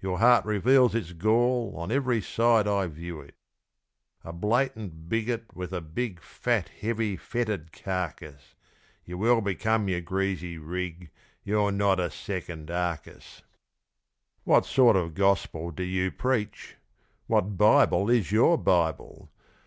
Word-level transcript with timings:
your 0.00 0.20
heart 0.20 0.42
reveals 0.46 0.94
its 0.94 1.12
gall 1.12 1.74
On 1.76 1.92
every 1.92 2.22
side 2.22 2.66
I 2.66 2.86
view 2.86 3.20
it. 3.20 3.34
A 4.24 4.32
blatant 4.32 5.10
bigot 5.10 5.54
with 5.54 5.70
a 5.70 5.82
big 5.82 6.22
Fat 6.22 6.70
heavy 6.80 7.14
fetid 7.14 7.72
carcass, 7.72 8.54
You 9.04 9.18
well 9.18 9.42
become 9.42 9.86
your 9.86 10.00
greasy 10.00 10.56
"rig" 10.56 11.10
You're 11.44 11.72
not 11.72 12.00
a 12.00 12.10
second 12.10 12.70
Arcas. 12.70 13.42
What 14.44 14.64
sort 14.64 14.96
of 14.96 15.12
"gospel" 15.12 15.70
do 15.70 15.82
you 15.82 16.10
preach? 16.10 16.76
What 17.26 17.58
"Bible" 17.58 18.08
is 18.08 18.32
your 18.32 18.56
Bible? 18.56 19.30